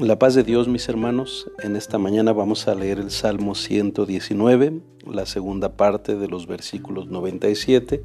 [0.00, 4.80] La paz de Dios, mis hermanos, en esta mañana vamos a leer el Salmo 119,
[5.06, 8.02] la segunda parte de los versículos 97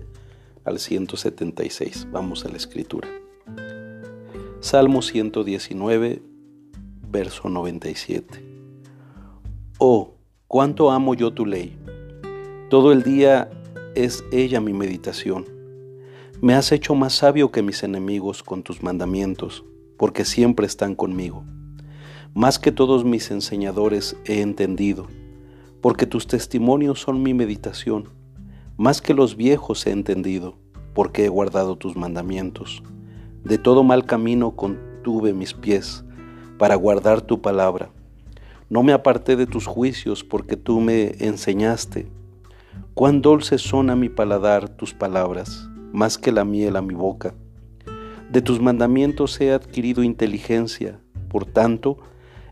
[0.66, 2.10] al 176.
[2.12, 3.08] Vamos a la escritura.
[4.60, 6.22] Salmo 119,
[7.10, 8.44] verso 97.
[9.78, 10.16] Oh,
[10.50, 11.78] cuánto amo yo tu ley.
[12.70, 13.50] Todo el día
[13.96, 15.46] es ella mi meditación.
[16.42, 19.64] Me has hecho más sabio que mis enemigos con tus mandamientos,
[19.98, 21.46] porque siempre están conmigo.
[22.38, 25.08] Más que todos mis enseñadores he entendido,
[25.80, 28.10] porque tus testimonios son mi meditación.
[28.76, 30.58] Más que los viejos he entendido,
[30.94, 32.84] porque he guardado tus mandamientos.
[33.46, 36.04] De todo mal camino contuve mis pies,
[36.60, 37.90] para guardar tu palabra.
[38.70, 42.12] No me aparté de tus juicios, porque tú me enseñaste.
[42.96, 47.34] Cuán dulces son a mi paladar tus palabras, más que la miel a mi boca.
[48.30, 51.98] De tus mandamientos he adquirido inteligencia, por tanto,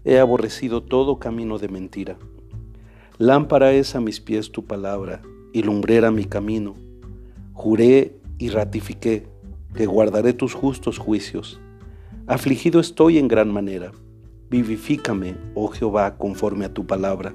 [0.06, 2.18] he aborrecido todo camino de mentira.
[3.18, 5.22] Lámpara es a mis pies tu palabra
[5.54, 6.76] y lumbrera mi camino.
[7.54, 9.28] Juré y ratifiqué
[9.74, 11.60] que guardaré tus justos juicios.
[12.28, 13.92] Afligido estoy en gran manera.
[14.50, 17.34] Vivifícame, oh Jehová, conforme a tu palabra.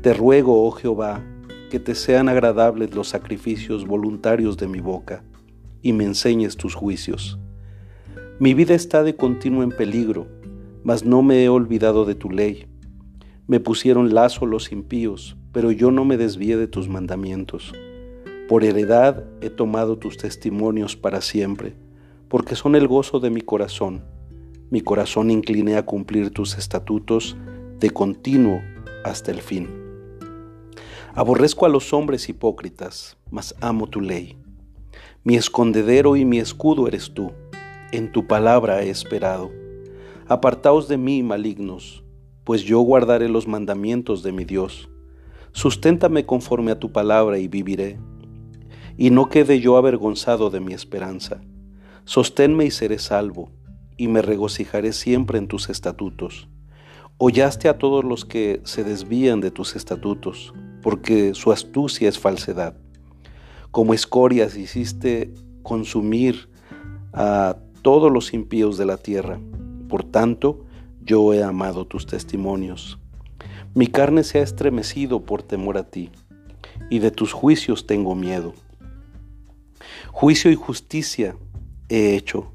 [0.00, 1.22] Te ruego, oh Jehová,
[1.70, 5.24] que te sean agradables los sacrificios voluntarios de mi boca,
[5.82, 7.38] y me enseñes tus juicios.
[8.38, 10.26] Mi vida está de continuo en peligro
[10.84, 12.66] mas no me he olvidado de tu ley.
[13.46, 17.72] Me pusieron lazo los impíos, pero yo no me desvié de tus mandamientos.
[18.48, 21.74] Por heredad he tomado tus testimonios para siempre,
[22.28, 24.04] porque son el gozo de mi corazón.
[24.70, 27.36] Mi corazón incliné a cumplir tus estatutos
[27.80, 28.60] de continuo
[29.04, 29.68] hasta el fin.
[31.14, 34.36] Aborrezco a los hombres hipócritas, mas amo tu ley.
[35.22, 37.32] Mi escondedero y mi escudo eres tú,
[37.92, 39.63] en tu palabra he esperado.
[40.26, 42.02] Apartaos de mí, malignos,
[42.44, 44.88] pues yo guardaré los mandamientos de mi Dios.
[45.52, 47.98] Susténtame conforme a tu palabra y viviré,
[48.96, 51.42] y no quede yo avergonzado de mi esperanza.
[52.06, 53.50] Sosténme y seré salvo,
[53.98, 56.48] y me regocijaré siempre en tus estatutos.
[57.18, 62.78] Hollaste a todos los que se desvían de tus estatutos, porque su astucia es falsedad.
[63.70, 66.48] Como escorias hiciste consumir
[67.12, 69.38] a todos los impíos de la tierra
[69.94, 70.64] por tanto,
[71.04, 72.98] yo he amado tus testimonios.
[73.76, 76.10] Mi carne se ha estremecido por temor a ti,
[76.90, 78.54] y de tus juicios tengo miedo.
[80.10, 81.36] Juicio y justicia
[81.88, 82.50] he hecho.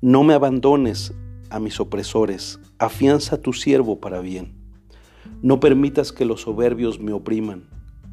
[0.00, 1.14] No me abandones
[1.50, 4.52] a mis opresores, afianza a tu siervo para bien.
[5.40, 7.68] No permitas que los soberbios me opriman.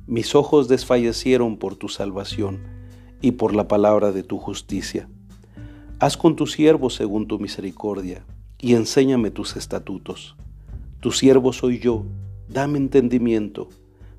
[0.05, 2.59] Mis ojos desfallecieron por tu salvación
[3.19, 5.09] y por la palabra de tu justicia.
[5.97, 8.23] Haz con tu siervo según tu misericordia
[8.59, 10.35] y enséñame tus estatutos.
[10.99, 12.05] Tu siervo soy yo,
[12.49, 13.69] dame entendimiento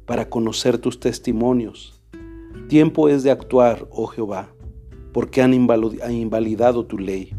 [0.06, 2.00] para conocer tus testimonios.
[2.68, 4.48] Tiempo es de actuar, oh Jehová,
[5.12, 7.32] porque han invalidado tu ley.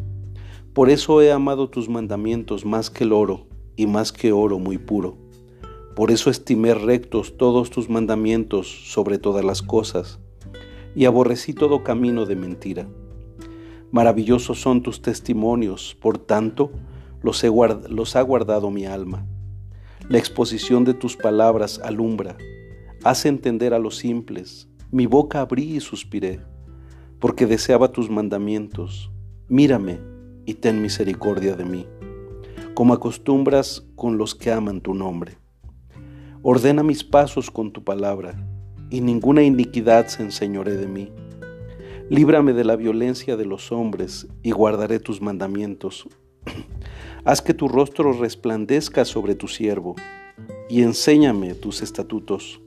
[0.73, 4.78] Por eso he amado tus mandamientos más que el oro y más que oro muy
[4.78, 5.18] puro.
[5.95, 10.19] Por eso estimé rectos todos tus mandamientos sobre todas las cosas,
[10.95, 12.88] y aborrecí todo camino de mentira.
[13.91, 16.72] Maravillosos son tus testimonios, por tanto,
[17.22, 17.44] los,
[17.90, 19.26] los ha guardado mi alma.
[20.09, 22.38] La exposición de tus palabras alumbra,
[23.04, 24.68] hace entender a los simples.
[24.92, 26.42] Mi boca abrí y suspiré,
[27.20, 29.12] porque deseaba tus mandamientos.
[29.48, 30.00] Mírame
[30.46, 31.88] y ten misericordia de mí,
[32.74, 35.38] como acostumbras con los que aman tu nombre.
[36.42, 38.48] Ordena mis pasos con tu palabra,
[38.90, 41.12] y ninguna iniquidad se enseñore de mí.
[42.10, 46.10] Líbrame de la violencia de los hombres, y guardaré tus mandamientos.
[47.24, 49.96] Haz que tu rostro resplandezca sobre tu siervo,
[50.70, 52.62] y enséñame tus estatutos.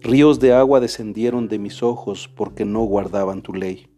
[0.00, 3.88] Ríos de agua descendieron de mis ojos porque no guardaban tu ley.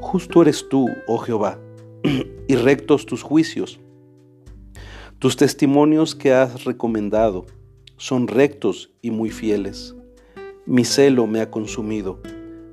[0.00, 1.58] Justo eres tú, oh Jehová,
[2.48, 3.80] y rectos tus juicios.
[5.18, 7.44] Tus testimonios que has recomendado
[7.98, 9.94] son rectos y muy fieles.
[10.64, 12.22] Mi celo me ha consumido,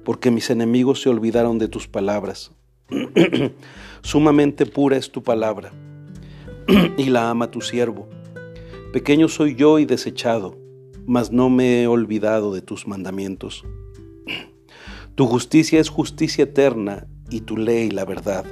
[0.06, 2.55] porque mis enemigos se olvidaron de tus palabras.
[4.02, 5.72] Sumamente pura es tu palabra,
[6.98, 8.08] y la ama tu siervo.
[8.94, 10.58] Pequeño soy yo y desechado,
[11.06, 13.64] mas no me he olvidado de tus mandamientos.
[15.16, 18.44] Tu justicia es justicia eterna y tu ley la verdad.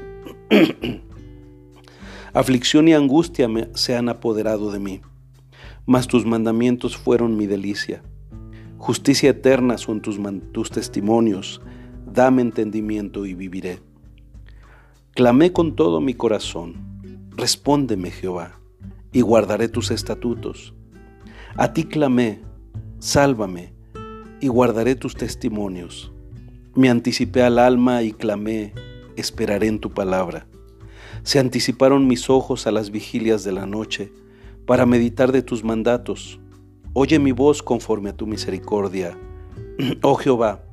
[2.34, 5.02] Aflicción y angustia me, se han apoderado de mí,
[5.86, 8.02] mas tus mandamientos fueron mi delicia.
[8.78, 10.20] Justicia eterna son tus,
[10.54, 11.62] tus testimonios,
[12.06, 13.82] dame entendimiento y viviré.
[15.16, 18.60] Clamé con todo mi corazón, Respóndeme, Jehová,
[19.12, 20.74] y guardaré tus estatutos.
[21.56, 22.42] A ti clamé,
[22.98, 23.76] sálvame,
[24.42, 26.12] y guardaré tus testimonios.
[26.74, 28.74] Me anticipé al alma y clamé,
[29.16, 30.48] esperaré en tu palabra.
[31.22, 34.12] Se anticiparon mis ojos a las vigilias de la noche
[34.66, 36.40] para meditar de tus mandatos.
[36.94, 39.16] Oye mi voz conforme a tu misericordia.
[40.02, 40.64] Oh Jehová,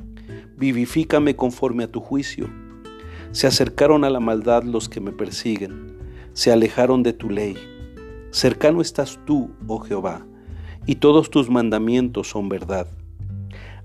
[0.57, 2.49] vivifícame conforme a tu juicio.
[3.33, 5.97] Se acercaron a la maldad los que me persiguen,
[6.33, 7.57] se alejaron de tu ley.
[8.31, 10.27] Cercano estás tú, oh Jehová,
[10.85, 12.89] y todos tus mandamientos son verdad.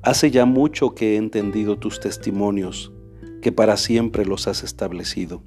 [0.01, 2.91] Hace ya mucho que he entendido tus testimonios,
[3.41, 5.43] que para siempre los has establecido.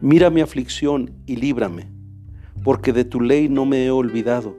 [0.00, 1.88] Mira mi aflicción y líbrame,
[2.64, 4.56] porque de tu ley no me he olvidado.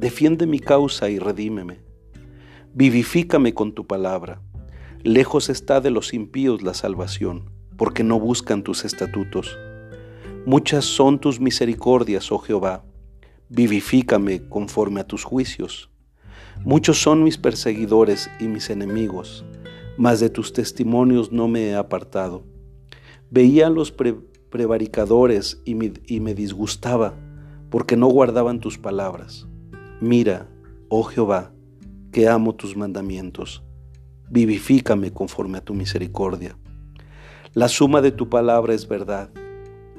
[0.00, 1.80] Defiende mi causa y redímeme.
[2.72, 4.40] Vivifícame con tu palabra.
[5.02, 9.58] Lejos está de los impíos la salvación, porque no buscan tus estatutos.
[10.46, 12.84] Muchas son tus misericordias, oh Jehová.
[13.48, 15.90] Vivifícame conforme a tus juicios.
[16.64, 19.44] Muchos son mis perseguidores y mis enemigos,
[19.96, 22.44] mas de tus testimonios no me he apartado.
[23.30, 23.92] Veía a los
[24.50, 27.14] prevaricadores y me, disgustaba,
[27.70, 29.46] porque no guardaban tus palabras.
[30.00, 30.48] Mira,
[30.88, 31.52] oh Jehová,
[32.12, 33.62] que amo tus mandamientos.
[34.30, 36.56] Vivifícame conforme a tu misericordia.
[37.54, 39.30] La suma de tu palabra es verdad,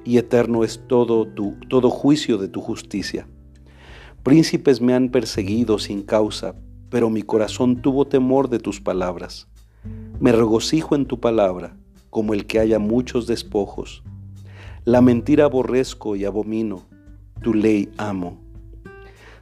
[0.04, 3.30] y eterno es todo, tu, todo juicio de tu justicia.
[4.24, 6.56] Príncipes me han perseguido sin causa,
[6.90, 9.48] pero mi corazón tuvo temor de tus palabras.
[10.20, 11.78] Me regocijo en tu palabra,
[12.10, 14.04] como el que haya muchos despojos.
[14.84, 16.86] La mentira aborrezco y abomino,
[17.42, 18.38] tu ley amo.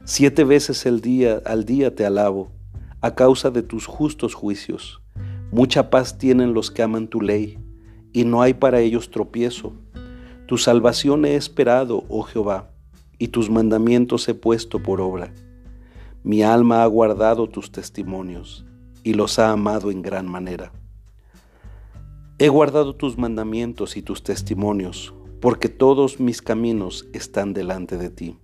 [0.04, 2.52] Siete veces al día te alabo,
[3.00, 5.02] a causa de tus justos juicios.
[5.50, 7.58] Mucha paz tienen los que aman tu ley,
[8.14, 9.74] y no hay para ellos tropiezo.
[10.46, 12.70] Tu salvación he esperado, oh Jehová
[13.18, 15.32] y tus mandamientos he puesto por obra.
[16.22, 18.64] Mi alma ha guardado tus testimonios
[19.02, 20.72] y los ha amado en gran manera.
[22.38, 28.36] He guardado tus mandamientos y tus testimonios, porque todos mis caminos están delante de ti.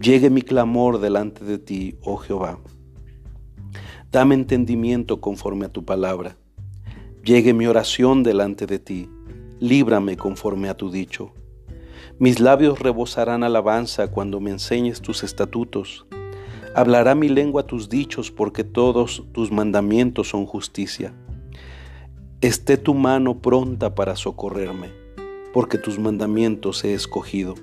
[0.00, 2.60] Llegue mi clamor delante de ti, oh Jehová.
[4.12, 6.36] Dame entendimiento conforme a tu palabra.
[7.26, 9.10] Llegue mi oración delante de ti.
[9.58, 11.32] Líbrame conforme a tu dicho.
[12.20, 16.06] Mis labios rebosarán alabanza cuando me enseñes tus estatutos.
[16.76, 21.14] Hablará mi lengua tus dichos porque todos tus mandamientos son justicia.
[22.42, 24.92] Esté tu mano pronta para socorrerme,
[25.52, 27.56] porque tus mandamientos he escogido.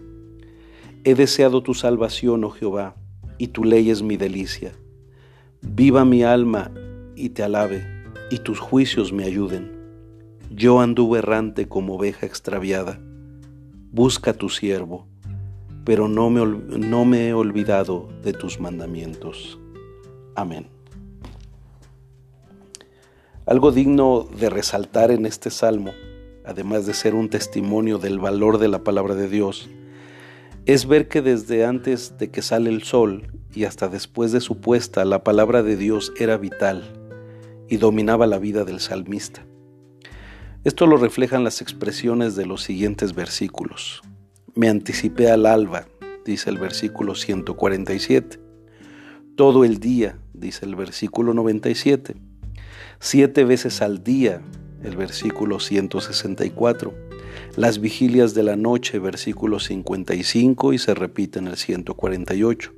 [1.05, 2.97] He deseado tu salvación, oh Jehová,
[3.37, 4.73] y tu ley es mi delicia.
[5.61, 6.69] Viva mi alma
[7.15, 7.92] y te alabe,
[8.33, 9.71] y tus juicios me ayuden.
[10.49, 12.99] Yo anduve errante como oveja extraviada
[13.91, 15.05] busca a tu siervo,
[15.85, 19.59] pero no me, no me he olvidado de tus mandamientos.
[20.33, 20.65] Amén.
[23.45, 25.93] Algo digno de resaltar en este salmo,
[26.43, 29.69] además de ser un testimonio del valor de la palabra de Dios,
[30.65, 34.59] es ver que desde antes de que sale el sol y hasta después de su
[34.59, 37.02] puesta, la palabra de Dios era vital
[37.69, 39.45] y dominaba la vida del salmista.
[40.63, 44.01] Esto lo reflejan las expresiones de los siguientes versículos.
[44.55, 45.87] Me anticipé al alba,
[46.25, 48.39] dice el versículo 147.
[49.35, 52.15] Todo el día, dice el versículo 97.
[52.99, 54.41] Siete veces al día,
[54.83, 56.93] el versículo 164.
[57.55, 62.73] Las vigilias de la noche, versículo 55 y se repite en el 148.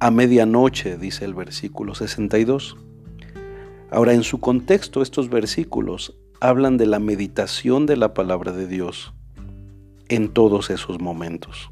[0.00, 2.76] A medianoche, dice el versículo 62.
[3.90, 9.14] Ahora, en su contexto, estos versículos hablan de la meditación de la palabra de Dios
[10.08, 11.70] en todos esos momentos.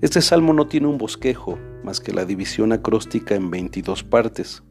[0.00, 4.64] Este salmo no tiene un bosquejo más que la división acróstica en 22 partes.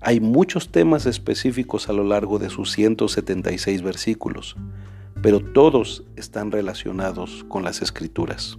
[0.00, 4.56] Hay muchos temas específicos a lo largo de sus 176 versículos,
[5.22, 8.58] pero todos están relacionados con las escrituras.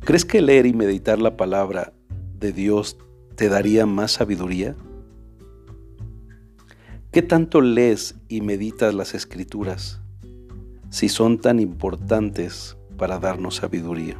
[0.00, 1.92] ¿Crees que leer y meditar la palabra
[2.38, 2.96] de Dios
[3.36, 4.74] te daría más sabiduría?
[7.12, 10.00] ¿Qué tanto lees y meditas las escrituras
[10.90, 14.16] si son tan importantes para darnos sabiduría?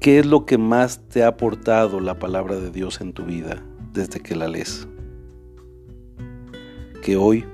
[0.00, 3.62] ¿Qué es lo que más te ha aportado la palabra de Dios en tu vida
[3.92, 4.88] desde que la lees?
[7.02, 7.44] Que hoy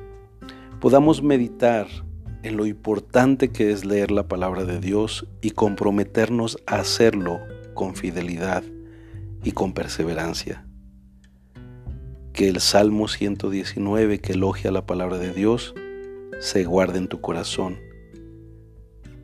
[0.78, 1.88] podamos meditar
[2.44, 7.40] en lo importante que es leer la palabra de Dios y comprometernos a hacerlo
[7.74, 8.62] con fidelidad
[9.42, 10.63] y con perseverancia
[12.34, 15.72] que el Salmo 119 que elogia la palabra de Dios
[16.40, 17.78] se guarde en tu corazón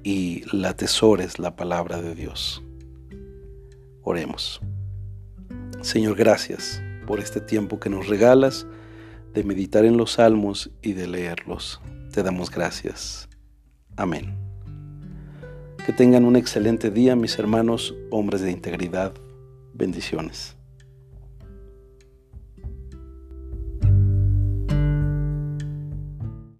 [0.04, 2.62] y la atesores la palabra de Dios.
[4.02, 4.60] Oremos.
[5.80, 8.68] Señor, gracias por este tiempo que nos regalas
[9.34, 11.80] de meditar en los salmos y de leerlos.
[12.12, 13.28] Te damos gracias.
[13.96, 14.36] Amén.
[15.84, 19.12] Que tengan un excelente día, mis hermanos, hombres de integridad.
[19.74, 20.59] Bendiciones.